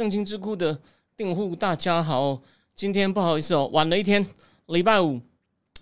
[0.00, 0.80] 正经智库的
[1.14, 2.40] 订户，大家好。
[2.74, 4.26] 今天不好意思哦，晚了一天，
[4.68, 5.20] 礼拜五。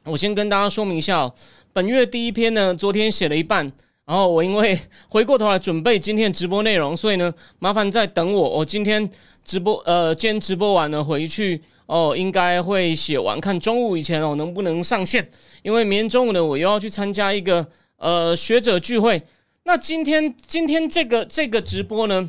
[0.02, 1.32] 我先跟大家说明一下哦，
[1.72, 3.72] 本月第一篇呢，昨天写了一半，
[4.06, 4.76] 然后我因为
[5.08, 8.58] 回过头来准备今天的直播内容，所以呢，麻烦再等我。
[8.58, 9.08] 我今天
[9.44, 15.30] 直播，呃，今天直播完了回去哦，应该会写完，看中午以前哦能不能上线。
[15.62, 17.64] 因为明天中午呢，我又要去参加一个
[17.98, 19.22] 呃学者聚会。
[19.62, 22.28] 那今天今天这个这个直播呢？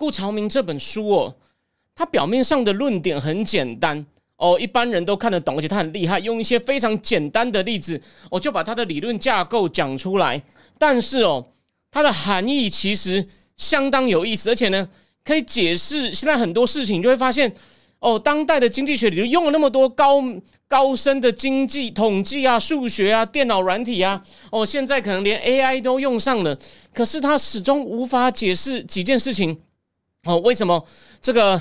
[0.00, 1.36] 顾朝明这本书哦，
[1.94, 10.42] 它表面上的论点很简单哦，一般人都看得懂，而且他很厉害，用一些非常简单的例子，我就把他的理论架构讲出来。
[10.78, 11.46] 但是哦，
[11.90, 14.88] 它的含义其实相当有意思，而且呢，
[15.22, 17.52] 可以解释现在很多事情，你就会发现
[17.98, 20.22] 哦，当代的经济学理论用了那么多高
[20.66, 26.58] 高深的经济统计啊、数学啊、电脑软体啊，哦，现在可能连 AI 都用上了，
[26.94, 29.60] 可是它始终无法解释几件事情。
[30.24, 30.84] 哦，为什么
[31.22, 31.60] 这个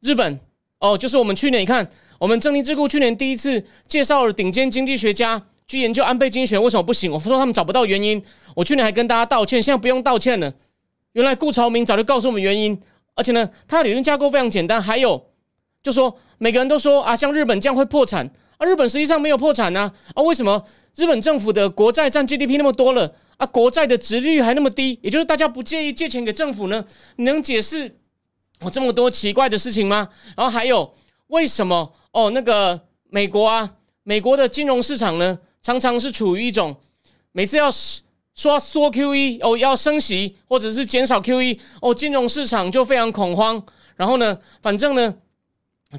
[0.00, 0.38] 日本？
[0.78, 1.88] 哦，就是我们去年你看，
[2.18, 7.10] 我们正立智库去年第一次介绍了顶尖经济学家去研究安倍经济学，为什么不行？
[7.12, 8.22] 我说他们找不到原因。
[8.54, 10.52] 我去年还跟大家道歉，现在不用道歉了。
[11.12, 12.80] 原来顾朝明早就告诉我们原因，
[13.14, 14.82] 而且呢，他的理论架构非常简单。
[14.82, 15.24] 还有，
[15.82, 18.28] 就说每个人都说啊，像日本这样会破产
[18.64, 20.64] 日本实际上没有破产呢啊，为什么
[20.96, 23.12] 日本政府的国债占 GDP 那么多了？
[23.36, 26.84] 啊，国债的值率还那么低，也就是大家不介意借钱给政府呢？
[27.16, 27.96] 你能解释
[28.60, 30.08] 我这么多奇怪的事情吗？
[30.36, 30.94] 然后还有
[31.28, 32.30] 为什么哦？
[32.30, 36.76] 那个美国啊，美国的金融市场呢，常常是处于一种
[37.32, 37.70] 每次要
[38.34, 43.62] 说缩 QE 哦，要升息或者是减少 QE 哦，金融市场就非常恐慌。
[43.96, 45.14] 然后呢，反正呢，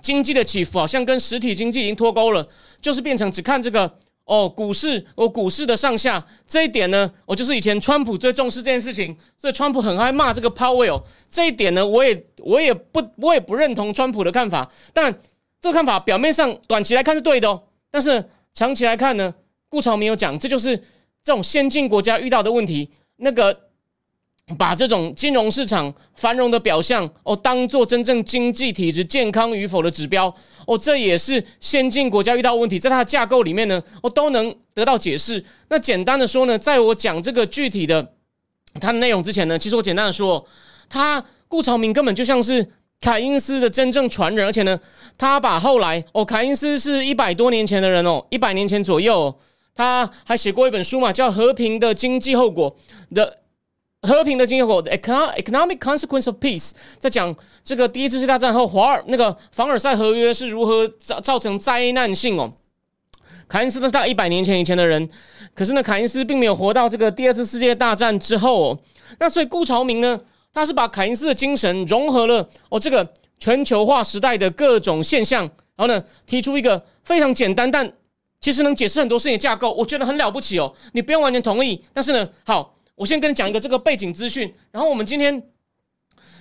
[0.02, 2.48] 经济的起伏好像跟实体经济已经脱钩了，
[2.82, 3.92] 就是变成只看这个。
[4.26, 11.04] 哦，股市，哦，股市的上下这一点呢，我就是以前川普最重视这件事情，所以川普很爱骂这个 Powell。
[11.30, 15.14] 这一点呢，我也我也不我也不认同川普的看法，但
[15.60, 18.24] 这个看法表面上短期来看是对的哦，但是
[18.54, 19.36] 长期来看呢，
[19.68, 20.78] 顾朝明有讲，这就是
[21.22, 23.73] 这种先进国家遇到的问题，那个。
[24.56, 30.34] 把这种金融市场繁荣的表象哦，当做真正经济体制健康与否的指标
[30.66, 35.44] 哦，这也是先进国家遇到问题，在它的架构里面呢，哦都能得到解释。
[35.70, 38.14] 那简单的说呢，在我讲这个具体的
[38.80, 40.46] 它的内容之前呢，其实我简单的说，
[40.90, 42.68] 他顾朝明根本就像是
[43.00, 44.80] 凯因斯的真正传人，而且呢，
[45.18, 49.34] 他把后来哦，凯因斯是一百多年前的人哦，一百年前左右，
[49.76, 52.76] 他还写过一本书嘛，叫《和平的经济后果》
[53.16, 53.43] 的。
[54.04, 57.34] 和平的经济后果，economic consequence of peace，在讲
[57.64, 62.52] 这个第一次世界大战后，华尔那个凡尔赛合约是如何造造成灾难性哦。
[63.48, 65.10] 凯恩斯呢，大概一百年前以前的人，
[65.56, 68.80] 可是呢，凯恩斯并没有活到这个第二次世界大战之后哦。
[69.20, 70.20] 那所以顾朝明呢，
[70.54, 73.08] 他是把凯恩斯的精神融合了哦，这个
[73.40, 75.44] 全球化时代的各种现象，
[75.78, 77.90] 然后呢，提出一个非常简单但
[78.42, 80.74] 其实能解释很多事情的架构，我觉得很了不起哦。
[80.92, 82.73] 你不用完全同意，但是呢，好。
[82.96, 85.50] 我先跟你讲一个这个背景资讯，然后我们今天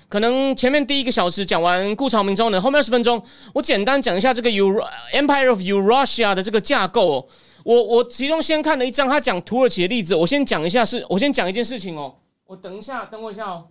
[0.08, 3.22] 可能前面第一个小时讲完顾朝明之后呢，后面二十分钟
[3.54, 7.18] 我简单讲一下这个 Eur Empire of Eurasia 的这个架构。
[7.18, 7.26] 哦。
[7.64, 12.16] 我我其中先看了一张他讲土耳其的例子，我先讲一下，是我先讲一件事情哦。
[12.46, 13.68] 我等一下，等我一下哦。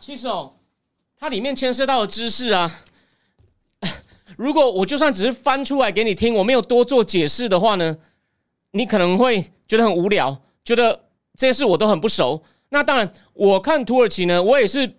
[0.00, 0.54] 其实哦，
[1.18, 2.80] 它里面牵涉到的知识啊，
[4.36, 7.96] 如果我就算只是翻出来给你听，我没有多做解释的话呢？
[8.72, 11.00] 你可能会觉得很无聊，觉得
[11.36, 12.42] 这些事我都很不熟。
[12.70, 14.92] 那当然，我看土耳其呢，我也是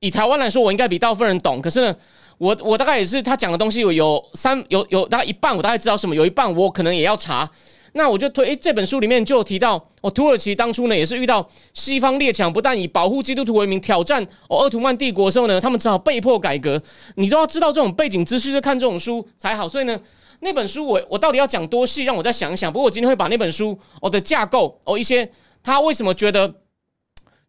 [0.00, 1.60] 以台湾来说，我应该比大部分人懂。
[1.60, 1.96] 可是呢，
[2.38, 7.48] 我我大概也是他讲的东西有有三有有大概一半，我大概知道什么，有一半我可能也要查。
[7.92, 16.80] 那我就推诶，这本书里面就有提到，哦，土耳其当初呢也是遇到西方列强不但以保护基督徒为名挑战哦奥图曼帝国的时候呢，他们只好被迫改革。
[17.16, 19.68] 你都要知道这种背景知识，看这种书才好。
[19.68, 20.00] 所以呢。
[20.40, 22.04] 那本书我我到底要讲多细？
[22.04, 22.72] 让我再想一想。
[22.72, 25.30] 不过我今天会把那本书哦的架构哦一些
[25.62, 26.52] 他为什么觉得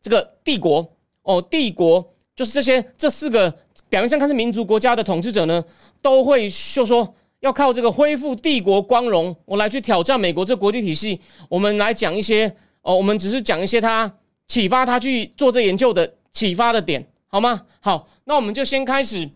[0.01, 0.93] 这个帝国
[1.23, 3.49] 哦帝国就是这些这四个
[3.89, 5.63] 表面上看是民族国家的统治者呢，
[6.01, 11.19] 都会就说要靠这个恢复帝国光荣，我来去挑战美国这国际体系。
[11.49, 14.11] 我们来讲一些哦，我们只是讲一些他
[14.47, 17.65] 启发他去做这研究的启发的点，好吗？
[17.79, 19.29] 好，那我们就先开始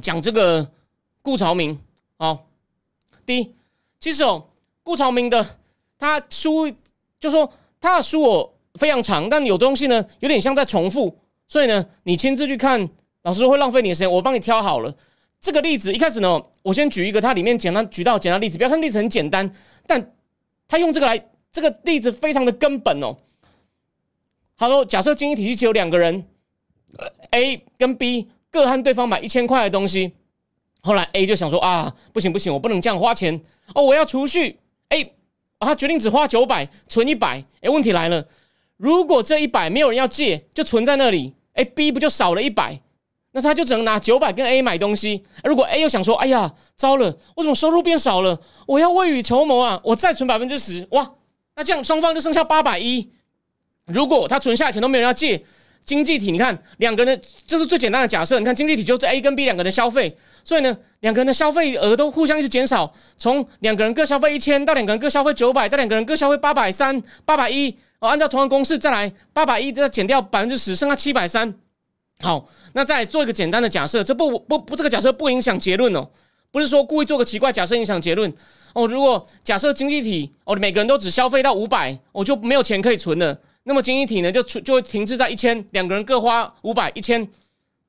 [0.00, 0.70] 讲这个
[1.22, 1.78] 顾朝明。
[2.16, 2.46] 好，
[3.24, 3.54] 第一，
[3.98, 4.48] 其实哦，
[4.82, 5.58] 顾朝明的
[5.98, 6.70] 他书
[7.18, 12.88] 就说他的书我非常长，但有东西呢有点像在重复，所以呢，你亲自去看，
[13.22, 14.10] 老师会浪费你的时间。
[14.10, 14.94] 我帮你挑好了
[15.40, 19.50] 这个例子，一开始呢，我先举一个，它里面简单举到简单例子，不要看例子很简单，
[19.86, 20.14] 但
[20.68, 23.16] 他用这个来，这个例子非常的根本哦。
[24.56, 26.26] 他说：“假设经济体系只有两个人
[27.30, 30.12] ，A 跟 B 各和对方买一千块的东西，
[30.82, 33.40] 后来 A 就想说啊，不行不行，我不能这样花钱
[33.74, 34.58] 哦，我要储蓄。
[34.88, 35.14] A
[35.58, 37.44] 他决定只花九百，存一百。
[37.60, 38.26] 哎，问题来了，
[38.76, 42.80] 如果这一百没有人要借，就存在那里，哎，B 不就少了一百？
[43.32, 45.22] 那他就只能拿九百跟 A 买东西。
[45.44, 48.40] 如果 A 又想说，哎呀，糟了，我怎么收入变少了？
[48.66, 51.12] 我要未雨绸缪啊，我再存百分之十，哇，
[51.54, 53.10] 那这样双方就剩下八百一。”
[53.86, 55.44] 如果他存下钱都没有人要借，
[55.84, 58.38] 经济体你看两个人的，这是最简单的假设。
[58.38, 67.76] 你看经济体就是 A 跟 B 两个人消费，所以呢，两个人的消费额都互相一直减少，从两个人各消费一千到两个人各消费九百，到两个人各消费八百三、八百一。
[68.00, 71.52] 哦，按照同样公式再来，八百一再减掉百分之十，剩下七百三。
[72.20, 76.08] 好，那再做一个简单的假设，这不不不，这个假设不影响结论哦，
[76.50, 78.32] 不是说故意做个奇怪假设影响结论
[78.72, 78.86] 哦。
[78.86, 83.38] 如果假设经济体哦，每个人都只消费到五百，我就没有钱可以存了。
[83.64, 87.28] 那么经济体呢，就出就会停滞在一千，两个人各花五百一千，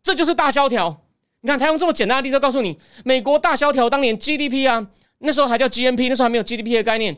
[0.04, 1.02] 这就是大萧条。
[1.42, 4.86] 你看他用这么简单的例子告诉你，美国大萧条当年 GDP 啊，
[5.20, 7.18] 那时候还叫 GNP，那时候还没有 GDP 的概念。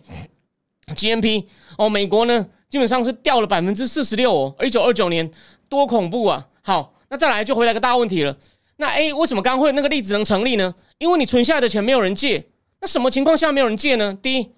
[0.95, 1.45] GNP
[1.77, 5.29] 哦，美国呢基本上是掉了百分之四十六哦，一九二九年
[5.67, 6.47] 多恐怖啊！
[6.61, 8.37] 好，那再来就回来个大问题了。
[8.77, 10.73] 那 A 为什么刚刚会那个例子能成立呢？
[10.99, 12.45] 因为你存下来的钱没有人借。
[12.81, 14.17] 那什么情况下没有人借呢？
[14.21, 14.51] 第一。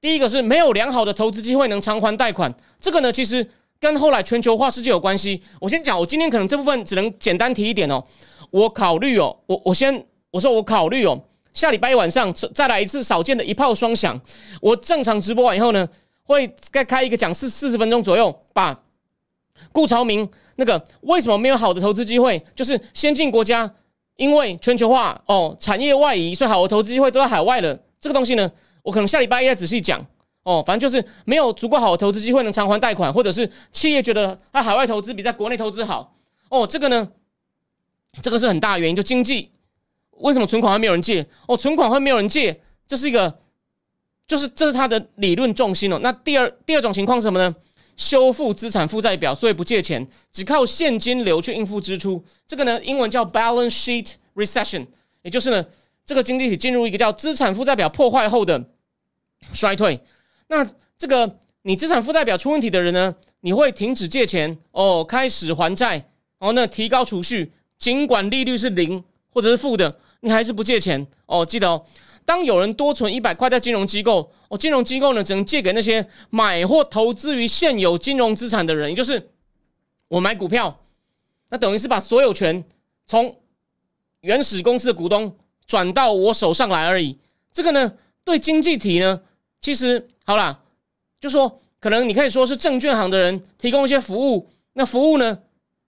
[0.00, 3.46] 第一个是没有良好的投资机会能偿还贷款，这个呢其实
[3.78, 5.42] 跟后来全球化世界有关系。
[5.60, 8.02] 我先讲，我今天可能这部分只能简单提一点哦。
[8.50, 14.18] 我考虑哦，我我先我说我考虑哦，下礼拜一晚上再来一次少见的一炮双响。
[14.62, 15.86] 我正常直播完以后呢，
[16.22, 18.80] 会再开一个讲四四十分钟左右，把
[19.70, 20.26] 顾朝明
[20.56, 23.70] 那个为什么没有好的投资机会，就是先进国家
[24.16, 27.78] 因为全球化哦，产业外移，所以好的投资机会都在海外了。
[28.00, 28.50] 这个东西呢。
[28.82, 30.04] 我可能下礼拜一再仔细讲
[30.42, 36.16] 哦，反正就是没有足够好的投资机会能偿还贷款，或者是企业觉得它海外投资比在国内投资好
[36.48, 37.08] 哦，这个呢，
[38.22, 39.50] 这个是很大的原因，就经济
[40.12, 43.38] 为什么存款会没有人借哦，存款会没有人借，这是一个，
[44.26, 46.00] 就是这是它的理论重心哦。
[46.02, 47.54] 那第二第二种情况是什么呢？
[47.96, 54.86] 修复资产负债表，所以不借钱，只靠现金流去应付支出，这个呢，英文叫 balance sheet recession，
[55.20, 55.66] 也就是呢。
[56.04, 58.70] 这个经济体进入一个叫资产负债表破坏后的
[59.52, 60.00] 衰退，
[60.48, 60.68] 那
[60.98, 65.92] 这个你资产负债表出问题的人呢，你会停止借钱哦，开始还债，
[66.38, 71.46] 然后呢提高储蓄，尽管利率是零或者是负的，你还是不借钱哦。
[71.46, 71.86] 记得哦，
[72.24, 79.30] 当有人多存一百块在金融机构，哦，金融机构呢只能借给那些买或投资于现有金融资产的人，也就是
[80.08, 80.80] 我买股票，
[81.50, 82.64] 那等于是把所有权
[83.06, 83.38] 从
[84.22, 85.36] 原始公司的股东。
[85.70, 87.16] 转到我手上来而已，
[87.52, 87.92] 这个呢，
[88.24, 89.20] 对经济体呢，
[89.60, 90.58] 其实好啦，
[91.20, 95.38] 就说可能你可以说是证券行的人提供一些服务，那服务呢，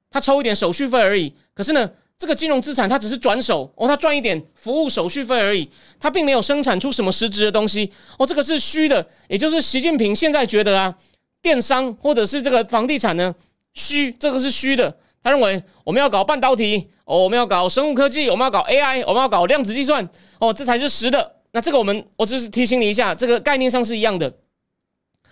[0.08, 1.34] 他抽一点手续费而已。
[1.52, 5.68] 可是呢，这个金融资产它只是转手哦，他赚一点服务手续费而已，
[5.98, 7.90] 他并没有生产出什么实质的东西
[8.20, 9.04] 哦，这个是虚的。
[9.26, 10.96] 也就是习近平现在觉得啊，
[11.40, 13.34] 电商或者是这个房地产呢，
[13.74, 14.96] 虚，这个是虚的。
[15.22, 21.36] 他认为我们要搞半导体哦，我们要搞生物科技，我们要搞 AI，我们要搞量子计算哦，这才是实的。
[21.52, 24.32] 那这个我们我只是提醒你一下，这个概念上是一样的。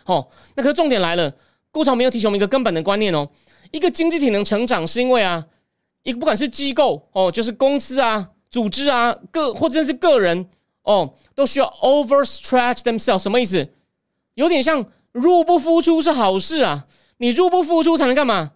[0.04, 1.32] 哦，那可是重点来了，
[1.70, 3.28] 顾超没有提醒我们一个根本的观念哦，
[3.70, 5.46] 一个经济体能成长是因为啊，
[6.02, 10.48] 一个不管是机构哦，就是公司啊、组织啊、个或者是个人
[10.82, 13.68] 哦，都需要 overstretch themselves，什么意思？
[14.34, 16.86] 有点像入不敷出是好事啊，
[17.18, 18.52] 你入不敷出才能干嘛？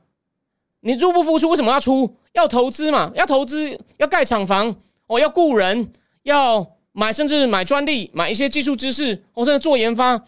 [0.87, 2.15] 你入不敷出，为什么要出？
[2.35, 3.11] 要投资嘛？
[3.15, 4.77] 要投资，要盖厂房，
[5.07, 5.91] 哦，要雇人，
[6.25, 10.23] 要买，甚至买专利，买一些技术知识，或者做研发。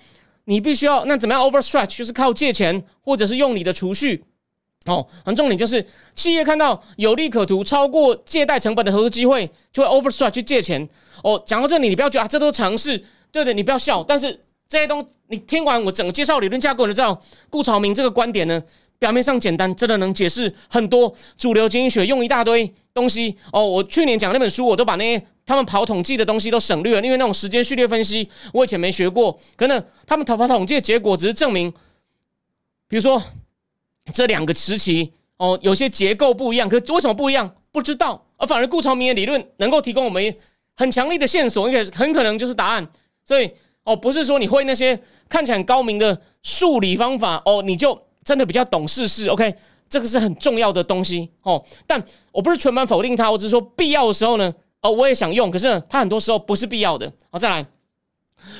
[0.44, 4.24] 你必须要那怎么样？Overstretch 就是靠借钱，或者是用你的储蓄。
[4.86, 5.84] 哦，很重点就是
[6.14, 10.88] 企业看到有利可图、超过借贷成本的投资机会，就会 Overstretch 去借钱。
[11.22, 13.04] 哦，讲到这里，你不要觉得啊，这都是常识。
[13.30, 14.02] 对的，你不要笑。
[14.02, 17.20] 但是这些东，你听完我整个介绍理论架构，你知道
[17.50, 18.62] 顾朝明这个观点呢？
[18.98, 23.64] 表面上简单，真的能解释很多主流经济学用一大堆东西哦。
[23.64, 29.38] 我去年讲那本书，我都把那些他们跑统计的东西都省略了，因为那种时间序列分析我以前没学过。
[29.56, 31.70] 可能他们跑跑统计的结果只是证明，
[32.88, 33.22] 比如说
[34.12, 37.54] 这两个时期哦，有些结构不一样，可为什么不一样？
[37.72, 40.34] 不知道，而反而顾长明的理论能够提供我们
[40.74, 42.88] 很强力的线索，应该很可能就是答案。
[43.24, 43.50] 所以
[43.84, 44.98] 哦，不是说你会那些
[45.28, 49.28] 看起来很高明的数理方法哦，你就真的比较懂世事。
[49.28, 49.54] OK，
[49.88, 51.64] 这个是很重要的东西哦。
[51.86, 54.52] 但我不是全盘否定它，我只是说必要的时候呢，
[54.82, 57.10] 哦，我也想用，可是它很多时候不是必要的。
[57.30, 57.64] 好，再来。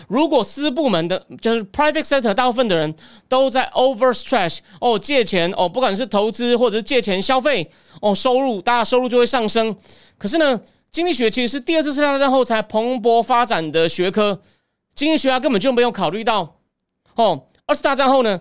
[0.09, 2.95] 如果私部门的，就是 private sector，大部分的人
[3.29, 7.71] 都在 overstretch 哦，借钱哦，不管是投资或者是借钱消费
[8.01, 9.77] 哦，收入大家收入就会上升。
[10.17, 10.59] 可是呢，
[10.91, 14.41] 经济学其实是第二次世界大战后才蓬勃发展的学科，
[14.95, 16.57] 经济学家根本就没有考虑到
[17.15, 18.41] 哦，二次大战后呢，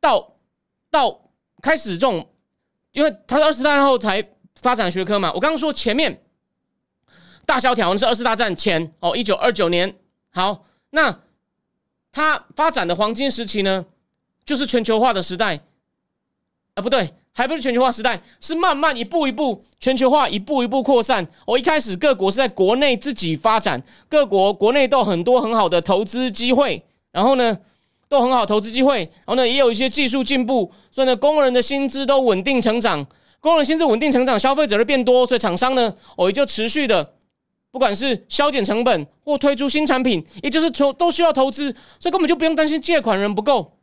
[0.00, 0.36] 到
[0.90, 1.30] 到
[1.62, 2.28] 开始这种，
[2.92, 4.26] 因为它是二次大战后才
[4.60, 5.32] 发展学科嘛。
[5.32, 6.22] 我刚刚说前面
[7.44, 9.96] 大萧条是二次大战前哦，一九二九年。
[10.30, 11.20] 好，那
[12.12, 13.86] 它发展的黄金时期呢，
[14.44, 15.60] 就是全球化的时代，
[16.74, 21.26] 啊，不对，还不是全球化时代，是慢慢一步一步全球化，一步一步扩散。
[21.46, 27.58] 我一开始各国是在国内自己发展，各国国内都有很多很好的投资机会，然后呢，
[28.08, 33.06] 都很好投资机会，然后呢，也有一些技术进步，所以呢，工人的薪资都稳定成长，
[33.40, 37.14] 工人薪资稳定成长，消费者就变多，所以厂商呢，哦，也就持续的。
[37.70, 43.74] 不管是削减成本或推出新产品，也就是从都需要投资，所以根本就不用担心借款人不够。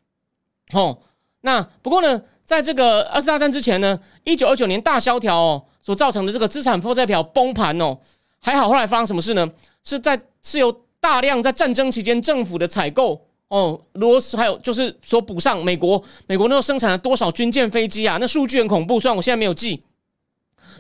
[0.74, 0.98] 哦，
[1.42, 7.96] 那不过呢，在这个二次大战之前呢，一九二九年大萧条哦所造成的这个资产负债表崩盘哦，
[8.42, 9.48] 还好后来发生什么事呢？
[9.84, 18.18] 是在是由大量在战争期间政府的采购哦，罗斯还有就是说补上美国，美国那时候生产了多少军舰飞机啊？
[18.20, 19.82] 那数据很恐怖，虽然我现在没有记。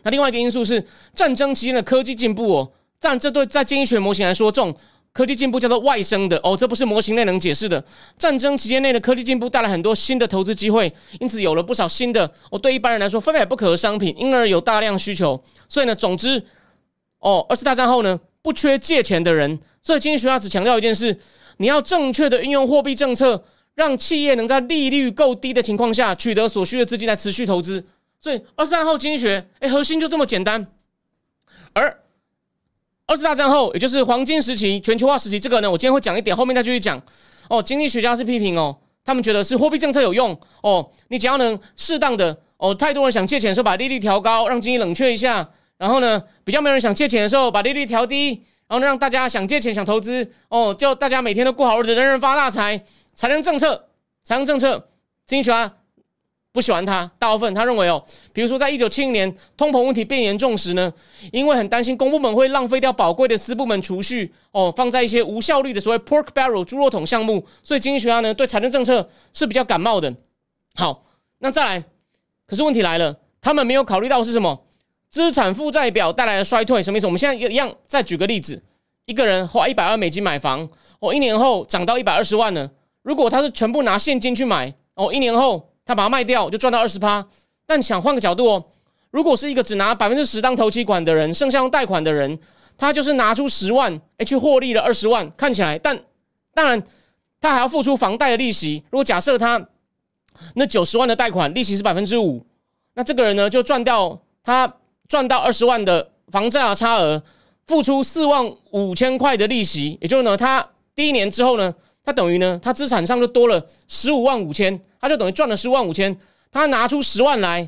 [0.03, 2.69] 那另外一个因素是战争期间的科技进步哦。
[2.99, 4.75] 但这对在经济学模型来说，这种
[5.13, 7.81] 科技进步叫做外生的哦，这不是模型内能解释的。
[8.19, 15.41] 战争期间内的科技进步带来很多新的投资机会，因此有了不少新的哦，对一般人来说非买不可的商品，因而有大量需求。
[15.69, 16.43] 所以呢，总之
[17.19, 19.57] 哦，二次大战后呢，不缺借钱的人。
[19.81, 21.15] 所以经济学家只强调一件事：
[21.57, 23.43] 你要正确的运用货币政策，
[23.73, 27.85] 让企业能在利率够低的情况下取得所需的资金来持续投资。
[28.19, 30.65] 所以二次大战后经济学，哎，核心就这么简单。
[31.73, 32.01] 而
[33.05, 36.99] 二次大战后，也就是黄金时期、全球化时期，这个呢，我今天会讲一点，后面再继续讲。
[37.49, 45.47] 哦，经济学家是批评哦，他们觉得是货币政策有用哦，你只要能适当的哦，太多人想借钱的时候把利率调高，让经济冷却一下，
[45.77, 53.89] 然后呢，比较没有人想借钱的时候把利率调低，然后让大家想借钱、想投资哦，就大家每天都过好日子，人人发大财，财政政策、
[54.23, 54.89] 财政政策，
[55.25, 55.71] 经济学家。
[56.51, 60.93] 不喜欢他，大部分他认为哦，比如说在一九七零年通膨问题变严重时呢，
[61.33, 70.15] 因为很担心公部门会浪费掉宝贵的私部门储蓄哦，放在一些无效率的所谓 pork barrel 猪肉桶项目，所以经济学家呢对财政政策是比较感冒的。
[70.75, 71.03] 好，
[71.39, 71.83] 那再来，
[72.47, 74.64] 可是问题来了，他们没有考虑到是什么
[75.15, 77.05] 资产负债表带来的衰退，什么意思？
[77.05, 78.61] 我们现在一样再举个例子，
[79.05, 80.67] 一个人花一百万美金买房，
[80.99, 82.69] 哦，一年后涨到一百二十万了，
[83.01, 85.69] 如果他是全部拿现金去买，哦，一年后。
[85.85, 87.23] 他把它卖掉就赚到二十趴，
[87.63, 88.65] 但想换个角度哦，
[89.11, 92.39] 如果是一个只拿百分之十当头期款的人，剩下用贷款的人，
[92.75, 95.95] 他就是拿出十万，哎，去获利了二十万，看起来，但
[96.55, 96.83] 当然
[97.39, 98.83] 他还要付出房贷的利息。
[98.89, 99.63] 如果假设他
[100.55, 102.43] 那九十万的贷款利息是百分之五，
[102.95, 104.75] 那这个人呢就赚掉他
[105.07, 107.21] 赚到二十万的房价差额，
[107.67, 111.73] 付出四万五千块的利息，也就是呢，他第一年之后呢。
[112.07, 116.15] 他等于呢，他资产上就多了十五万五千，他就等于赚了十万五千。
[116.51, 117.67] 他拿出十万来，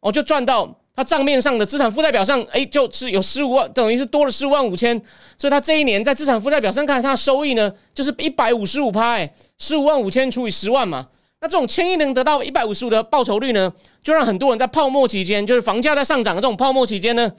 [0.00, 4.94] 哦，就赚到他账面上的资产负债表上，哎，就是有十五万，等于是多了十五万五千。
[5.38, 11.08] 所以他这一年在资产负债表上看，他的收益呢，就是一百五十五趴，哎，十五万五千除以十万嘛。
[11.40, 17.32] 那这种千亿能得到一百五十五的报酬率呢，就让很多人在泡沫期间，就是房价在上涨的这种泡沫期间呢，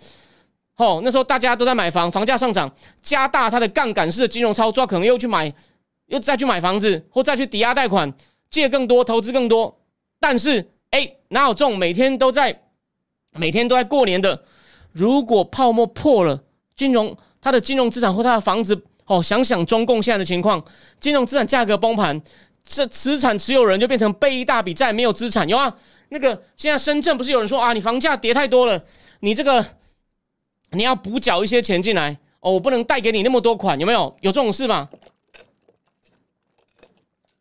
[0.78, 5.54] 哦，那时候大家都在买房，房价上涨，加大他的杠杆式的金融操作，可能又去买。
[6.12, 8.12] 又再去买房子，或再去抵押贷款，
[8.50, 9.80] 借更多，投资更多。
[10.20, 12.64] 但是，哎，哪有这种每天都在、
[13.38, 14.42] 每天都在过年的？
[14.92, 16.42] 如果泡沫破了，
[16.76, 20.60] 金融它的金融资产或它的房子，哦，想想中共现在的情况，
[21.00, 22.20] 金融资产价格崩盘，
[22.70, 25.50] 这资产持有人就变成背一大笔债，没有资产。
[25.50, 25.76] 有啊，
[26.10, 28.86] 那个现在深圳不是有人说啊，你房价跌太多了，
[29.22, 29.66] 你这个
[30.72, 34.16] 你要补缴一些钱进来哦，我不能贷给你那么多款，有没有？
[34.22, 34.88] 有这种事吗？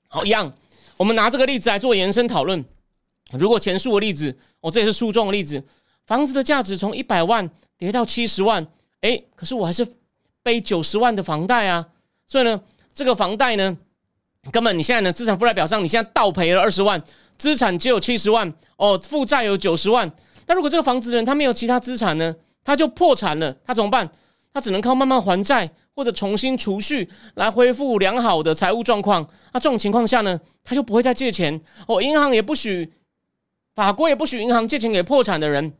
[0.08, 0.50] 好，一样，
[0.96, 2.64] 我们拿这个例子来做延伸讨论。
[3.32, 5.62] 如果前述的例子，哦，这也是书中的例子，
[6.06, 8.66] 房子的价值从一百万跌到七十万，
[9.02, 9.86] 哎，可是我还是
[10.42, 11.86] 背九十万的房贷啊。
[12.26, 12.62] 所以呢，
[12.94, 13.76] 这个房贷呢，
[14.50, 17.02] 根本你现在呢资产负债表上，你现在倒赔了二十万，
[17.36, 20.10] 资产只有七十万，哦，负债有九十万。
[20.46, 24.10] 那如果这个房子的人他没有其他资产呢，他就破产了，他怎么办？
[24.52, 29.28] 他只能靠慢慢还债或者重新储蓄来恢复良好的财务状况。
[29.52, 32.94] 那这种情况下呢，他就不会再借钱哦，银行也不许，
[33.74, 35.74] 法国也不许银行借钱给破产的人。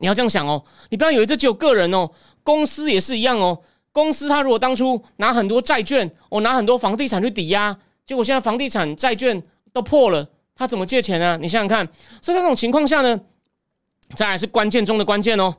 [0.00, 2.10] 你要这样想哦，你不要以为这只有个人哦，
[2.42, 3.60] 公司也是一样哦。
[3.92, 7.76] 公司他如果当初拿很多债券，我拿很多房地产去抵押，
[8.08, 11.36] 结果现在房地产债券都破了，他怎么借钱呢？
[11.42, 11.86] 你想想看。
[12.22, 13.20] 所以在这种情况下呢，
[14.16, 15.54] 这还是关键中的关键哦。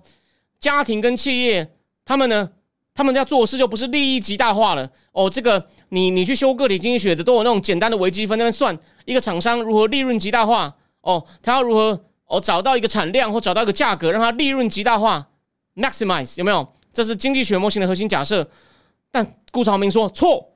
[0.60, 1.72] 家庭跟企业，
[2.04, 2.50] 他们呢，
[2.96, 5.30] 他们要做的事就不是利益极大化了哦。
[5.30, 8.76] 这个你你去修个体经济学的，都有那种简单的微积分那边算
[9.06, 12.06] 一个厂商如何利润极大化哦，他要如何？
[12.26, 15.30] 哦，找到一个产量或找到一个价格，让它利润极大化
[15.76, 16.76] ，maximize 有没有？
[16.94, 18.48] 这是经济学模型的核心假设。
[19.10, 20.48] 但顾朝明说错。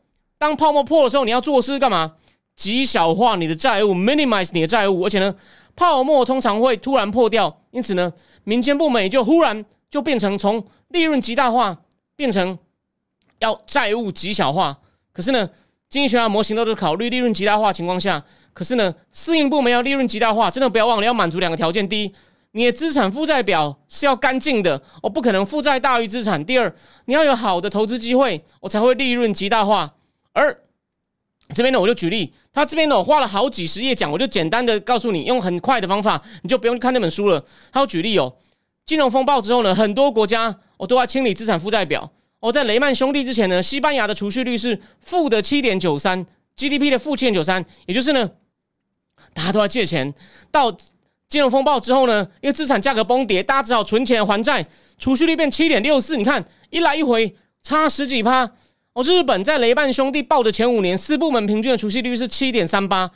[0.44, 2.12] 当泡沫破的时候，你要做的是干嘛？
[2.54, 5.06] 极小化你的债务，minimize 你的债务。
[5.06, 5.34] 而且呢，
[5.74, 8.12] 泡沫通常会突然破掉，因此呢，
[8.44, 11.78] 民间部门也就忽然就变成从利润极大化
[12.18, 12.60] 变成
[13.40, 14.78] 要债务极小化。
[15.14, 15.50] 可是呢，
[15.90, 18.22] 经济学家模型都是考虑利润极大化情况下。
[18.52, 22.14] 可是呢，私营部门要利润极大化，真的不要忘了要满足两个条件：第一，
[22.52, 29.94] 你的资产负债表是要干净的，我不可能负债大于资产；第二，你要有好的投资机会，我才会利润极大化。
[30.34, 30.60] 而
[31.56, 37.44] 这边呢，我就举例，他这边呢，我花了好几十页讲，我就简单的告诉你，用很快的方法，你就不用看那本书了。
[37.72, 38.34] 他有举例哦，
[38.86, 42.12] 金融风暴之后呢，很多国家我都要清理资产负债表。
[42.40, 46.26] 我在雷曼兄弟之前呢，西班牙的储蓄率是负的七点九三
[46.58, 48.32] ，GDP 的负七点九三，也就是呢。
[49.34, 50.12] 大家都在借钱，
[50.50, 50.76] 到
[51.30, 54.66] 金融风暴之后呢，因为资产价格崩跌，大家只好存钱还债，
[54.98, 56.18] 储蓄率变七点六四。
[56.18, 58.52] 你看一来一回差十几趴。
[58.94, 63.10] 哦，日本在雷曼兄弟爆的前五年，四部门平均的储蓄率是七点三八，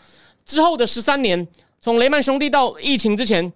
[0.44, 1.48] 之后的十三年，
[1.80, 3.54] 从雷曼兄弟到疫情之前，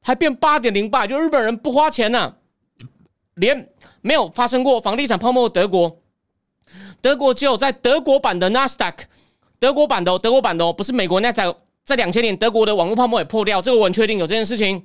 [0.00, 1.06] 还变八点零八。
[1.06, 2.34] 就日本人不花钱呐，
[3.34, 3.68] 连
[4.00, 5.46] 没有发生过房地产泡沫。
[5.48, 6.00] 德国，
[7.02, 9.04] 德国只有在德国版的纳斯达克，
[9.58, 11.54] 德国版的德国版的哦，不是美国 nasaq。
[11.84, 14.82] 在两千年，德国的网络泡沫也破掉，这个我很确定有这件事情。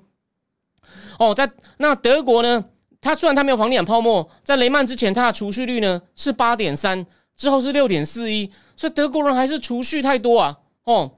[1.19, 2.65] 哦，在那德国呢，
[3.05, 10.57] 它虽然它没有房地产泡沫，在雷曼之前，它的储蓄率呢是八点三，之后是六点四一，所以德国人还是储蓄太多啊。
[10.85, 11.11] 哦，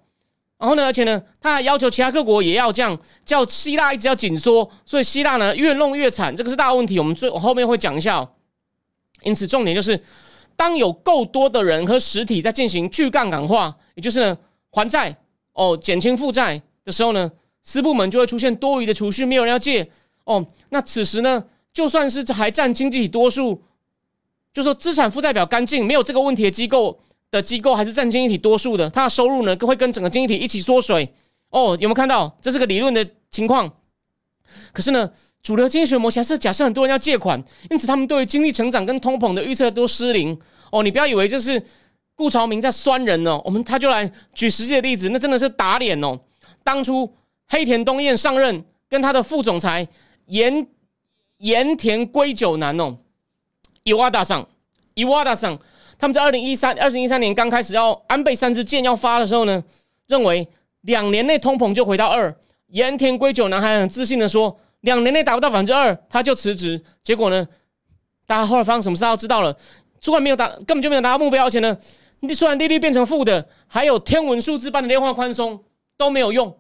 [0.58, 7.00] 然后呢，而且呢，他还要求其他各国也要这样，叫希腊一直要紧缩，所以希腊呢越弄越惨，这个是大问题。
[7.00, 8.18] 我们最后面会讲一下。
[8.18, 8.30] 哦
[9.24, 10.00] 因此，重点就是，
[10.56, 14.38] 当有够多的人和实体在进行去杠杆化，也就是呢
[14.70, 15.18] 还债。
[15.54, 17.32] 哦，减轻负债的时候呢，
[17.64, 19.90] 私部门就会出现多余的储蓄，没有人要借。
[20.26, 21.44] 哦，那此时呢，
[21.78, 23.62] 就算是还占经济体多数，
[24.52, 31.14] 就说资产负债表干净，没有这个问题的机构的机构，还是占经济体多数的，它的收入呢，会跟整个经济体一起缩水。
[31.52, 32.36] 哦，有没有看到？
[32.42, 33.72] 这是个理论的情况。
[34.74, 35.08] 可是呢，
[35.44, 40.36] 主流经济学模型是假设很多人要借款，因此他们对于经济成长跟通膨的预测都失灵。
[40.72, 41.64] 哦，你不要以为这是。
[42.16, 46.20] 顾朝明在酸人哦，我们他就来举实际的例子，那真的是打脸哦。
[46.64, 47.08] 当初
[47.48, 49.88] 黑田东彦上任，跟他的副总裁
[50.26, 50.68] 盐
[51.38, 52.98] 盐田龟久男哦，
[53.84, 54.48] 伊瓦达上
[54.94, 55.58] 伊瓦达上，
[55.98, 59.64] 他们在二零一三二零一三年刚开始要安倍三支箭要发的时候呢，
[60.08, 60.48] 认为
[60.82, 62.36] 两年内通膨就回到二。
[62.68, 66.84] 盐田龟久男还很自信的说，两年内达不到百分之二，他就辞职。
[67.04, 67.48] 结果呢，
[68.26, 69.56] 大家后来发生什么事都知道了，
[70.02, 71.78] 主管没有达，根本就没有达到目标，而且呢。
[72.20, 75.64] 你虽然利率变成负的，还有天文数字般的量化宽松
[75.96, 76.58] 都没有用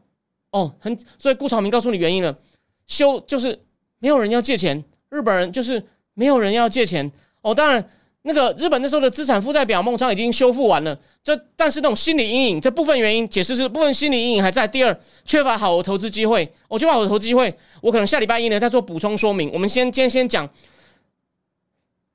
[0.51, 2.37] 哦，很所以顾朝明告诉你原因了，
[2.85, 3.59] 修就是
[3.99, 5.83] 没有人要借钱，日本人就是
[6.13, 7.53] 没有人要借钱哦。
[7.53, 7.89] 当然，
[8.23, 14.67] 那个日本那时候的资产负债表梦仓已经修复完了，这但是那种心理阴影，这部分原因解释是部分心理阴影还在。
[14.67, 19.49] 第二，缺乏好的投资机会，我缺乏好的投资机会，我可能下礼拜一呢再做补充说明。
[19.53, 20.49] 我们先今天先讲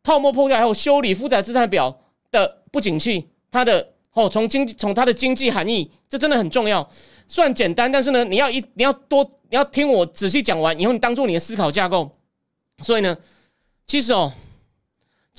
[0.03, 3.29] 泡沫破掉还有修理负债资产表的不景气。
[3.51, 6.87] 它的哦，从经从它的经济含义，这真的很重要。
[7.27, 12.11] 虽然简单，但是呢，你要一你要多你要听我仔细讲完以后，你当做你的思考架构。
[12.83, 13.17] 所以呢，
[13.87, 14.31] 其实哦，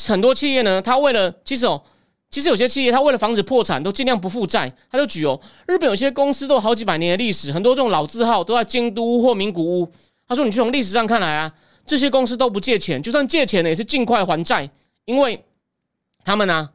[0.08, 1.84] 很多企业呢，它为了其实哦，
[2.32, 4.74] 其实有些企业它为了防止破产，都尽量不负债。
[4.90, 9.92] 他就举哦，日本有些公司都有好几百年的历史，很多这种老字号都在京都或名古屋。
[10.28, 11.54] 他说，你去从历史上看来啊，
[11.86, 14.68] 这些公司都不借钱，就算借钱呢，也是尽快还债，
[15.06, 15.46] 因为
[16.24, 16.72] 他们呢。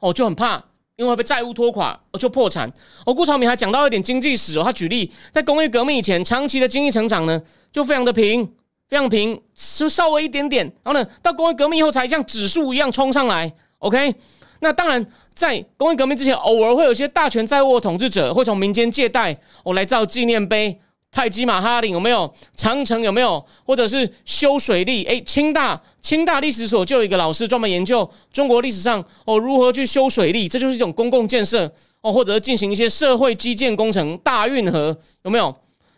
[0.00, 0.64] 哦，就很怕，
[0.96, 2.70] 因为被债务拖垮，而就破产。
[3.06, 7.40] 哦，顾朝明还讲到一点经济史哦，他举例，在工业革命以前，长期的经济成长呢，
[7.72, 8.44] 就非常的平，
[8.88, 10.64] 非常平，就稍微一点点。
[10.82, 13.52] 然后呢，到工业革命以后，才像指数一样冲上来。
[13.78, 14.14] OK，
[14.60, 20.78] 那当然，在工业革命之前，偶尔会有一些大权在握的统治者会从民间借贷，我来造纪念碑。
[21.14, 22.34] 泰姬玛哈陵有没有？
[22.56, 23.44] 长城有没有？
[23.66, 25.04] 或者是修水利？
[25.04, 31.70] 诶，清大清大历史所就有一个老师专门研究中国历史上哦如何去修水利，这就是一种公共建设
[32.00, 35.54] 哦，或者进行一些社会基建工程，大运河有没有？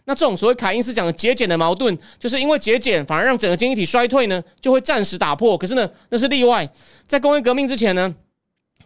[0.07, 5.57] 那这种所谓凯因斯讲的节俭的矛盾，就是因为节俭反而让整个经济体衰退呢，就会暂时打破。
[5.57, 6.69] 可是呢，那是例外。
[7.07, 8.13] 在工业革命之前呢，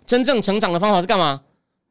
[0.06, 1.40] 真正成长的方法是干嘛？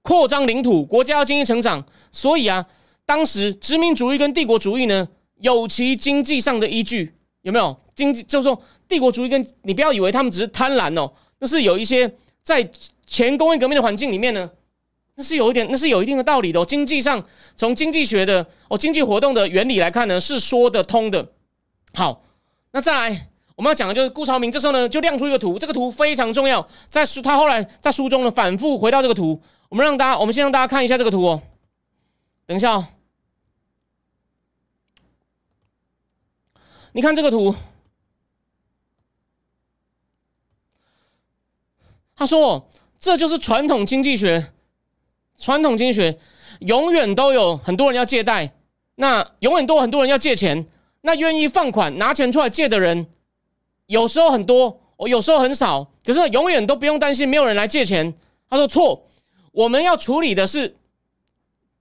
[0.04, 2.64] 扩张领土，国家要经济成长，所以啊。
[3.08, 5.08] 当时殖民主义跟帝国主义呢，
[5.40, 7.76] 有其经济上的依据，有没有？
[7.96, 12.70] 经济就是说，帝国主义跟你不要以为他们只是贪婪哦，那是有一些在
[13.06, 14.52] 前工业革命的环境里面呢，
[15.16, 16.60] 那是有一点，那是有一定的道理的。
[16.60, 21.26] 哦经济上，从经济学的哦经济活动的原理来看呢，是说得通的。
[21.94, 22.22] 好，
[22.74, 31.42] 那再来我们要讲的就是顾朝明，这时候呢就亮出一个图，这个图非常重要，在书他后来在书中呢反复回到这个图，我们让大家，我们先让大家看一下这个图哦。
[32.46, 32.86] 等一下哦。
[36.98, 37.54] 你看这个图，
[42.16, 44.52] 他说：“这就是传统经济学，
[45.38, 46.18] 传统经济学
[46.62, 48.52] 永远都有很多人要借贷，
[48.96, 50.66] 那永远都有很多人要借钱，
[51.02, 53.06] 那愿意放款拿钱出来借的人，
[53.86, 58.12] 有时候很多，有时候很少，可是永远都不用担心没有人来借钱。”
[58.50, 59.06] 他说：“错，
[59.52, 60.76] 我们要处理的是。”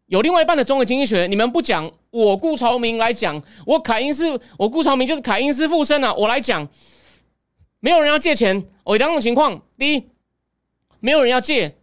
[0.06, 6.68] 有另外一半的中国经济学，你们不讲，我顾朝明来讲，我凯因斯，我顾朝明就是凯因斯附身啊，我来讲，
[7.80, 10.08] 没有人要借钱，有两种情况：第一，
[11.00, 11.76] 没有人要借，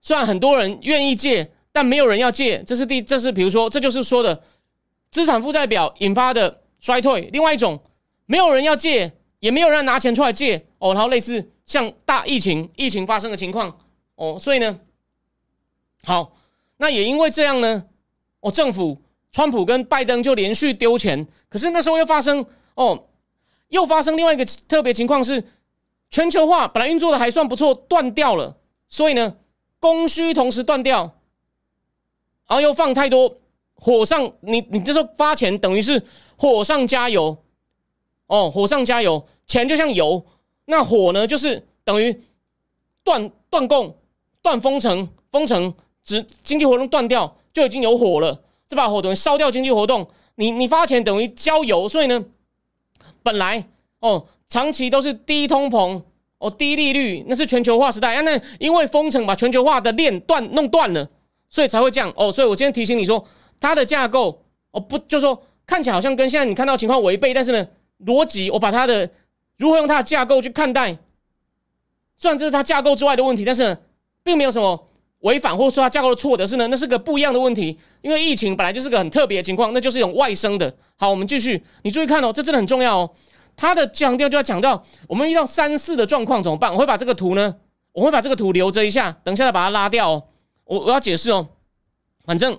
[0.00, 4.42] 虽然很多人愿意借，但没有人要借，这是第，这是比如说，这就是说的
[5.10, 7.28] 资产负债表引发的衰退。
[7.32, 7.78] 另外一种，
[8.24, 13.78] 没有人要借，也没有人拿钱出来借，哦，然后类似像大疫情，疫情发生的情况，
[14.14, 14.80] 哦，所以呢，
[16.04, 16.32] 好。
[16.78, 17.84] 那也因为这样呢，
[18.40, 23.08] 哦，政府川普跟拜登就连续丢钱，可是那时候又发生哦，
[23.68, 25.42] 又发生另外一个特别情况是，
[26.08, 28.56] 全球化本来运作的还算不错，断掉了，
[28.88, 29.36] 所以呢，
[29.80, 31.02] 供需同时断掉，
[32.46, 33.36] 然后又放太多
[33.74, 36.00] 火上，你你这时候发钱等于是
[36.36, 37.36] 火上加油，
[38.28, 40.24] 哦，火上加油，钱就像油，
[40.66, 42.22] 那火呢就是等于
[43.02, 43.96] 断断供、
[44.40, 45.74] 断封城、封城。
[46.08, 50.08] 只经济活动断掉就已经有火了，这把火等于烧掉经济活动。
[50.36, 52.24] 你你发钱等于浇油，所以呢，
[53.22, 53.68] 本来
[54.00, 56.02] 哦长期都是低通膨
[56.38, 58.22] 哦低利率，那是全球化时代啊。
[58.22, 61.06] 那因为封城把全球化的链断弄断了，
[61.50, 62.32] 所以才会这样哦。
[62.32, 63.22] 所以我今天提醒你说，
[63.60, 67.68] 它的架构哦不就说看起来好像跟现在你看到情况违背，但是呢
[68.06, 69.10] 逻辑我把它的
[69.58, 70.96] 如何用它的架构去看待，
[72.16, 73.76] 虽然这是它架构之外的问题，但是
[74.22, 74.86] 并没有什么。
[75.20, 77.78] 违反或者说它架构的错的是呢，那是个不一样的问题。
[78.02, 80.72] 因为疫情本来就是个很特别的情况，那就是一种外生的。
[80.96, 83.10] 好，我们继续，你注意看哦，这真的很重要哦。
[83.56, 86.72] 它的强调就要强调，我们遇到三四的状况怎么办？
[86.72, 87.56] 我会把这个图呢，
[87.92, 90.22] 我会把这个图留着一下，等一下再把它拉掉哦。
[90.64, 91.48] 我我要解释哦，
[92.24, 92.56] 反正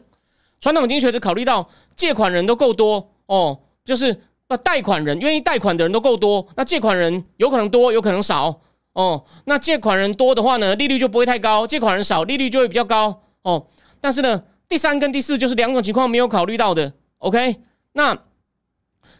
[0.60, 8.60] 传统经济学就考虑到借款人都够多哦，就是那贷款人愿意贷款的人都够多，那借款人有可能多，有可能少。
[9.00, 13.22] 哦，那借款人多的话呢，利率就不会太高；借款人少，利率就会比较高。
[13.44, 13.66] 哦，
[14.02, 16.92] 但是呢，第三跟第四就是两种情况没有考虑到的。
[17.20, 17.56] OK，
[17.94, 18.18] 那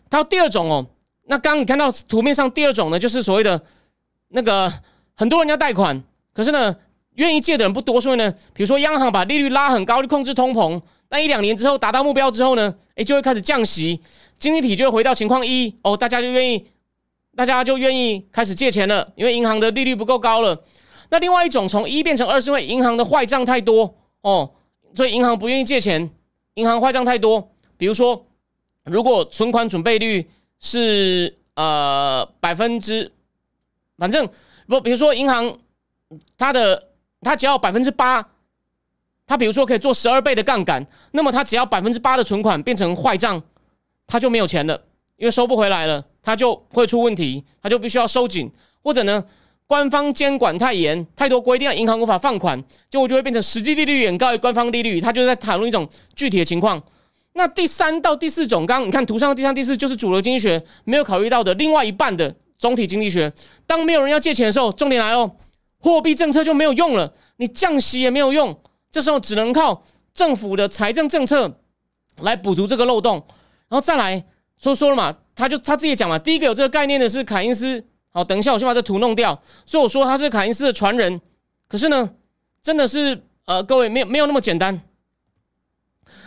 [0.10, 0.86] 它第二种哦，
[1.28, 3.62] 那刚刚你看到图面上第二种呢，就是所谓的
[4.28, 4.70] 那个
[5.16, 6.76] 很多人要贷款，可是呢，
[7.16, 14.02] 愿意借的人不多，所以呢，比如说央行把利率拉很高去控制通膨，那一两年之后达到目标之后呢，诶，就会开始降息，
[14.38, 16.68] 经济体就会回到情况一，哦，大家就愿意。
[17.40, 20.62] 大家就愿意开始借钱了，因为银行的利率不够高了。
[21.10, 24.52] 那另外一种从一变成二，是因为银行的坏账太多哦，
[24.94, 26.12] 所以银行不愿意借钱。
[26.56, 28.28] 银行坏账太多，比如说，
[28.84, 33.10] 如果存款准备率是呃百分之，
[33.98, 34.30] 反正
[34.68, 35.58] 不，比如说银行
[36.38, 36.90] 它的
[37.22, 38.32] 它只要百分之八，
[39.26, 43.42] 它比如说可以做十二倍的杠杆，那么它只要百分之八的存款变成坏账，
[44.08, 44.84] 它就没有钱了，
[45.20, 46.04] 因为收不回来了。
[46.24, 48.52] 它就会出问题，它就必须要收紧，
[48.82, 49.24] 或者呢，
[49.66, 55.00] 官方监管太严，太多规定，银行无法放款，结果就会变成实际利率远高于官方利率。
[55.00, 56.82] 它就是在谈论一种具体的情况。
[57.34, 63.32] 那第三到第四种，刚刚你看图上的第三、第四，就是主流经济学没有考虑到的另外一半的总体经济学。
[63.66, 65.32] 当没有人要借钱的时候，重点来了，
[65.80, 68.60] 货币政策就没有用了，你降息也没有用，
[68.92, 69.82] 这时候只能靠
[70.14, 71.60] 政府的财政政策
[72.22, 73.24] 来补足这个漏洞，
[73.70, 74.26] 然后再来
[74.60, 75.16] 说说了嘛。
[75.36, 77.82] 他就他自己讲嘛，第一个有这个概念的是凯因斯。
[78.12, 79.42] 好，等一下我先把这图弄掉。
[79.66, 81.22] 所以我说他是凯因斯的传人，
[81.68, 82.10] 可是呢，
[82.62, 84.82] 真的是呃，各位没有没有那么简单。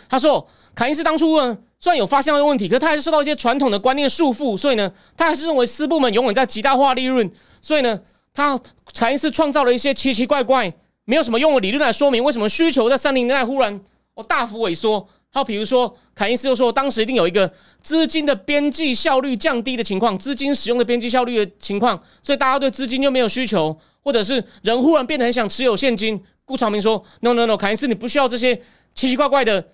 [0.09, 8.01] 他说，凯因斯当初呢，虽然有发现到问题，可他还是受到一些传统的观念束缚，所以呢，他还是认为私部门永远在极大化利润，所以呢，
[8.33, 8.59] 他
[8.95, 10.73] 凯因斯创造了一些奇奇怪怪、
[11.05, 13.79] 没有什么用的理论来说明为什么需求在三零年代忽然
[14.15, 15.07] 哦大幅萎缩。
[15.35, 26.23] 好，比如说凯因斯又说，当时一定有一个资金的边际效率降低的情况，资金使用的边际效率的情况，所以大家对资金就没有需求，或者是人忽然变得很想持有现金。
[26.45, 28.55] 顾长明说：“No No No，凯因斯你不需要这些
[28.93, 29.69] 奇奇怪怪的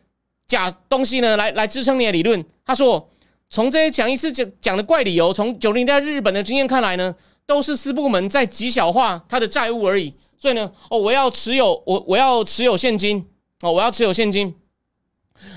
[0.47, 3.09] 假东西呢，来来支撑你的理论。”他说
[3.49, 7.13] ：“从这些讲一次讲讲的怪理由，从九零年代日本的经验看来呢，
[7.45, 10.13] 都是私部门在极小化他的债务而已。
[10.37, 13.27] 所以呢，哦，我要持有我我要持有现金
[13.61, 14.55] 哦，我要持有现金。”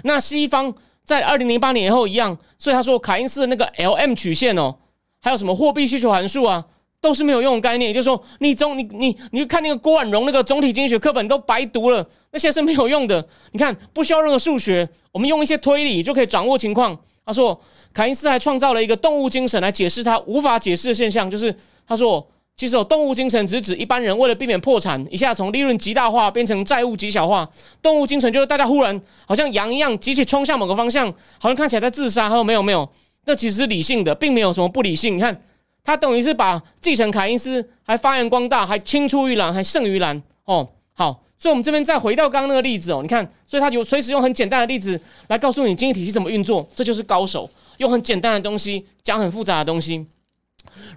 [0.04, 0.72] 那西方
[1.04, 4.74] 在二零零八年以后一样，所以他说凯因斯的那个 L M 曲线哦，
[5.20, 6.64] 还有什么货币需求函数啊，
[7.00, 7.90] 都是没有用的概念。
[7.90, 13.26] 也就是说，你总你你你去看那个郭婉容那个总体经济学课本都白读了，那些是没有用的。
[13.52, 16.98] 你看不需要任何数学，我们用一些推理就可以掌握情况。
[17.24, 17.60] 他说
[17.92, 21.54] 凯因斯还创造了一个动物精神来解释他无法解释的现象，就是
[21.86, 22.26] 他说。
[22.54, 27.48] 其实，有动物精神只指一般人为了避免破产，一下从利润极大化变成债务极小化。
[27.80, 32.28] 动物精神就是大家忽然好像羊一样，集体冲向某个方向，好像看起来在自杀。
[32.28, 32.88] 他说没有没有，
[33.24, 35.16] 那其实是理性的，并没有什么不理性。
[35.16, 35.42] 你看，
[35.82, 40.22] 他等于是把继承凯因斯还发扬光大，还青出于蓝，还胜于蓝。
[40.44, 50.06] 哦，好，所以我们这边再回到刚刚那个例子哦，你看，所以他有随时用很简单的例子来告诉你经济体系怎么运作，这就是高手，用很简单的东西讲很复杂的东西。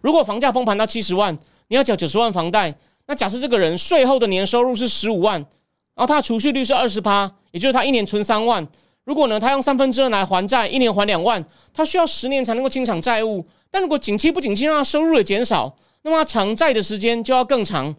[0.02, 2.74] 如果房价崩盘到七十万，你要缴九十万房贷，
[3.08, 5.40] 那假设这个人税后的年收入是十五万，
[5.96, 8.68] 然后他的储蓄率是二十趴，也就是他一年存三万。
[9.04, 13.46] 如果呢，他用三分之二来还债，一年还两万，他需要十年才能够清偿债务。
[13.70, 17.96] 但如果景气不景气，让他收入也减少，那么他偿债的时间就要更长。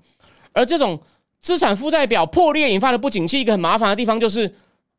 [0.52, 0.98] 而这种
[1.40, 4.54] 资产负债表破裂引发的不景气，一个很麻烦的地方就是。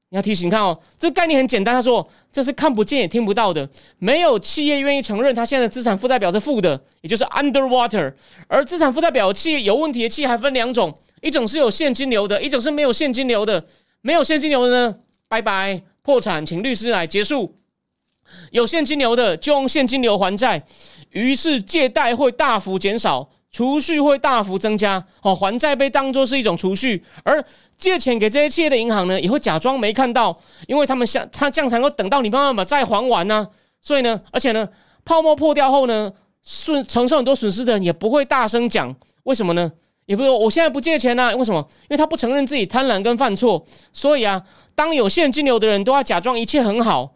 [0.10, 1.76] 你要提醒，看哦，这概念很简单。
[1.76, 8.14] 他说这是看不见也听不到的，没有企业愿意承认他现在的资产负债表是负的，也就是 underwater。
[8.48, 13.66] 而资产负债表企业有问题的企业还分两种，一种是有现金流的，一种是没有现金流的。
[14.02, 17.56] 没有现金流的呢，拜拜，破产，请律师来结束。
[18.52, 20.64] 有现金流的就用现金流还债，
[21.10, 23.30] 于是借贷会大幅减少。
[23.52, 27.44] 储蓄会大幅增加，哦，还债被当作是一种储蓄，而
[27.78, 33.48] 借钱给这些企业的银行呢，也会假装没看到，因为他们想他这样才能够等到你慢慢把债还完呢。
[33.82, 34.68] 所以呢，而且呢，
[35.06, 36.12] 泡沫破掉后呢，
[36.44, 39.72] 损承受很多损失的人也不会大声讲，为什么呢？
[40.06, 41.36] 也不是我现在不借钱呢？
[41.36, 41.66] 为什么？
[41.84, 43.66] 因为他不承认自己贪婪跟犯错。
[43.92, 44.44] 所以啊，
[44.76, 47.16] 当有现金流的人都要假装一切很好，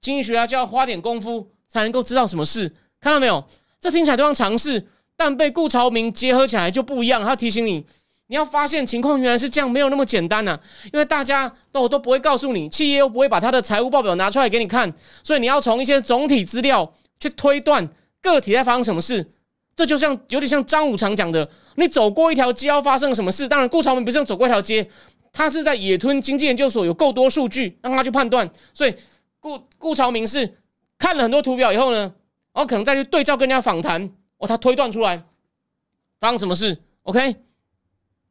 [0.00, 2.74] 经济学家就要花点功夫才能够知道什么事。
[3.00, 3.44] 看到没有？
[3.80, 4.88] 这听起来都像尝试。
[5.18, 7.24] 但被顾朝明结合起来就不一样。
[7.24, 7.84] 他提醒你，
[8.28, 10.58] 你要发现情况原来是这样，没有那么简单呐。
[10.92, 14.90] 因为大家都都不会告诉你，企业又不会把他的财务报表拿出来给你看，
[15.24, 17.86] 所以你要从一些总体资料去推断
[18.22, 19.32] 个体在发生什么事。
[19.74, 23.48] 这就像有点像张五常讲的，你走过一条街要发生什么事。
[23.48, 24.88] 当然，顾朝明不是用走过一条街，
[25.32, 28.48] 他是在野吞经济研究所有够多数据让他去判断。
[28.72, 28.94] 所以
[29.40, 30.56] 顾顾朝明是
[30.96, 31.98] 看了很多图表以后呢，
[32.52, 34.08] 然后可能再去对照跟人家访谈。
[34.38, 35.22] 哦，他推断出来
[36.18, 37.36] 发生什么事？OK，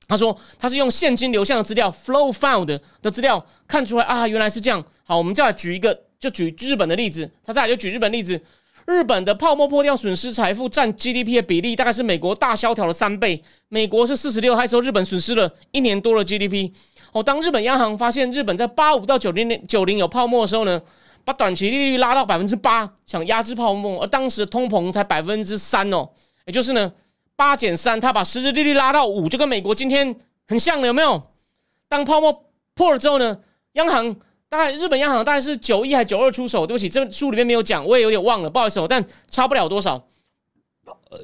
[0.08, 4.84] 他说他是用现金流向的资料 （flow found） 的资料看出来啊，原来是这样。
[5.04, 7.30] 好，我们就来举一个，就举日本的例子。
[7.43, 8.41] 他再来就举日本例子，
[8.86, 13.43] 日本的泡沫破掉损失财富占 GDP 的比例大概是美国大萧条的三倍。
[13.67, 16.72] 美国是四十六，还说日本损失了一年多的 GDP。
[17.12, 20.82] 哦，当日本央行发现日本在八五到九零年九零有泡沫的时候呢？
[21.28, 26.10] 把短期利率拉到百分之八，想压制泡沫，而当时的通膨才百分之三哦，
[26.46, 26.90] 也就是呢
[27.36, 30.16] 八减三，他把实质利率拉到五，就跟美国今天
[30.48, 31.22] 很像了，有没有？
[31.90, 33.38] 当泡沫破了之后呢，
[33.74, 34.16] 央行
[34.48, 40.08] 大概日本央行大概是九一还九二出手，对不起，这书里面没有讲，我也有点忘了，不好意思，但差不了多少。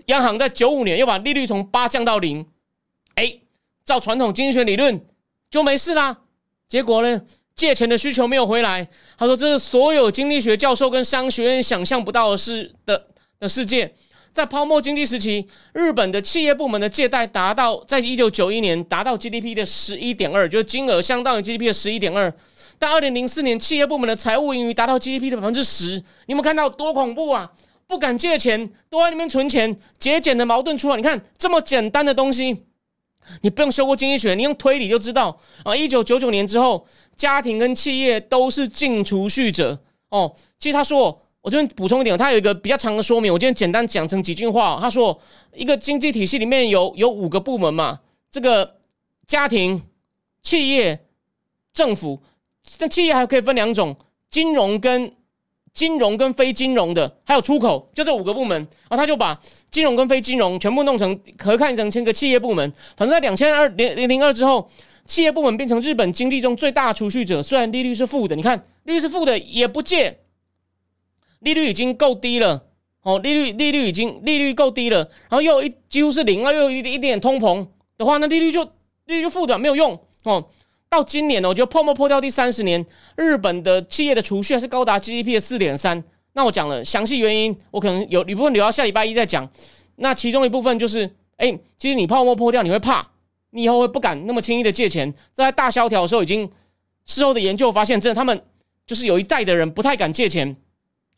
[0.07, 2.45] 央行在九五年又把利率从八降到零，
[3.15, 3.39] 哎，
[3.85, 5.05] 照传统经济学理论
[5.49, 6.17] 就没事啦，
[6.67, 7.21] 结果呢？
[7.55, 8.87] 借钱的需求没有回来，
[9.17, 13.07] 他说这是所有经济学教授跟商学院想象不到的事的
[13.39, 13.93] 的世界。
[14.31, 22.33] 在泡沫经济时期，日本的企业部门的借贷达到在一九九一年达到 GDP 的十一点二，就是金额相当于 GDP 的十一点二。
[22.79, 27.51] 但二零零四年，企业部门的财务盈余达到 GDP 的百分之十，你有没有看到多恐怖啊？
[27.85, 30.97] 不敢借钱，都在那边存钱，节俭的矛盾出来。
[30.97, 32.65] 你看这么简单的东西。
[33.41, 35.75] 你不用修过经济学，你用推理就知道啊！
[35.75, 40.33] 一九九九年之后，家庭跟企业都是净储蓄者哦。
[40.59, 44.77] 其实他说，我这边补充一点，他有一个比较长的说明，我今天简单讲成几句话。
[44.81, 45.19] 他说，
[45.53, 47.99] 一个经济体系里面有有五个部门嘛，
[48.31, 48.77] 这个
[49.27, 49.81] 家庭、
[50.41, 51.05] 企业、
[51.73, 52.21] 政府，
[52.77, 53.95] 但企业还可以分两种：
[54.29, 55.13] 金融跟
[55.73, 58.55] 金融跟非金融的，还有出口，就这五个部门。
[58.89, 59.39] 然后他就把
[59.71, 62.71] 金融跟非金融全部弄成合看成成个企业部门。
[62.95, 64.69] 反正在两千二零零零二之后，
[65.05, 67.41] 企业部门变成日本经济中最大储蓄者。
[67.41, 70.19] 虽然利率是负的，你看利率是负的也不借，
[71.39, 72.67] 利率已经够低了。
[73.01, 78.63] 哦，利率利率已经利率够低了，然后又一几乎是零啊，又一一点通膨的话，那利率就
[79.07, 80.47] 利率就负的没有用哦。
[80.93, 86.03] 到今年呢，我觉得泡沫破掉第三十年，日本的企业的储蓄还是高达 GDP 的四点三。
[86.33, 89.49] 那我讲了详细原因，我可能有一部分留到下礼拜一再讲。
[89.95, 93.07] 那其中一部分就是，哎，其实你泡沫破掉，你会怕，
[93.49, 95.11] 你以后会不敢那么轻易的借钱。
[95.33, 96.47] 在大萧条的时候，已经
[97.05, 98.39] 事后的研究发现，真的他们
[98.85, 100.55] 就是有一代的人不太敢借钱。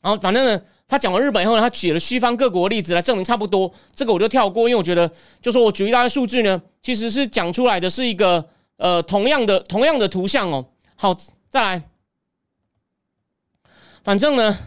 [0.01, 0.61] 然后反正呢。
[0.87, 3.73] 他讲完日本以后呢，他举了西方各国例子来证明差不多。
[3.95, 5.11] 这个我就跳过，因为我觉得，
[5.41, 10.65] 就说我举一大堆数据呢，其实是讲出来的是一个呃同样的同样的图像哦。
[10.95, 11.15] 好，
[11.49, 11.83] 再来，
[14.03, 14.57] 反正呢，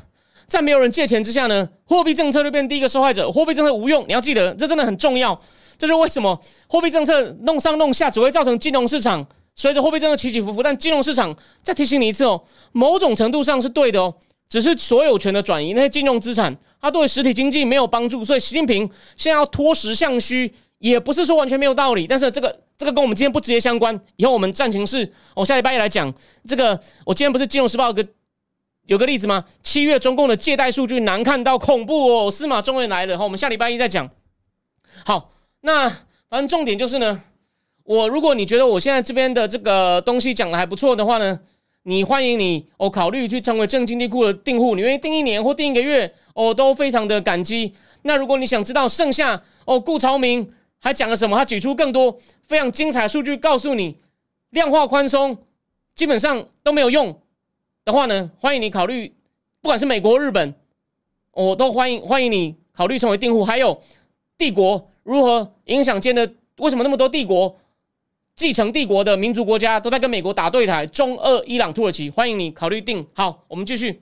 [0.46, 3.30] 在没有人借钱之下呢，货币政策就变第一个受害者。
[3.30, 5.40] 货币政策无用，你要记得，这真的很重要。
[5.76, 6.40] 这是为什么？
[6.68, 10.62] 货币政策弄上弄下，只会造成金融市场随着货币政策起起伏伏。
[10.62, 12.42] 但金融市场再提醒你一次哦，
[12.72, 14.14] 某种程度上是对的哦。
[14.48, 22.06] 只是所有权的转移，那些金融资产，它对实体经济没有帮助，所以习近平现在要脱实向虚，也不是说完全没有道理。
[22.06, 23.98] 但是这个这个跟我们今天不直接相关。
[24.16, 26.12] 以后我们战情是，我下礼拜一来讲
[26.46, 26.80] 这个。
[27.04, 28.06] 我今天不是金融时报有个
[28.86, 29.44] 有个例子吗？
[29.62, 33.18] 七月中共的借贷数据难看到恐怖哦，司马中原来了。
[33.18, 34.08] 好，我们下礼拜一再讲。
[35.04, 35.88] 好，那
[36.28, 37.22] 反正重点就是呢，
[37.84, 41.40] 我如果你觉得我现在这边的这个东西讲的还不错的话呢。
[41.84, 47.72] 你欢迎你哦，考虑去成为正经地库的订户，你愿意订一年或订一个月哦，都非常的感激。
[48.02, 53.96] 那如果你想知道剩下哦，顾朝明还讲了什么，他举出更多非常精彩的数据，告诉你
[54.50, 55.36] 量化宽松
[55.94, 57.20] 基本上都没有用
[57.84, 59.12] 的话呢，欢迎你考虑，
[59.60, 60.54] 不管是美国、日本，
[61.32, 63.44] 我都欢迎欢迎你考虑成为订户。
[63.44, 63.82] 还有
[64.36, 67.58] 帝国如何影响间的，为什么那么多帝国？
[68.36, 73.44] 继承帝国的民族国家都在跟美国打对台，中、俄、伊朗、土耳其，欢迎你考虑定好。
[73.48, 74.00] 我们继续。